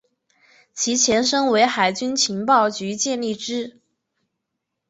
[0.73, 3.79] 其前身为海军情报局建立之。